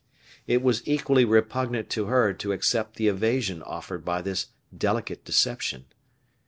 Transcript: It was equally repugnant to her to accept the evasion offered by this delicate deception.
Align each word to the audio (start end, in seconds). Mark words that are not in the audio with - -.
It 0.47 0.63
was 0.63 0.81
equally 0.87 1.25
repugnant 1.25 1.87
to 1.91 2.05
her 2.07 2.33
to 2.33 2.51
accept 2.53 2.95
the 2.95 3.07
evasion 3.07 3.61
offered 3.61 4.03
by 4.03 4.23
this 4.23 4.47
delicate 4.75 5.23
deception. 5.23 5.85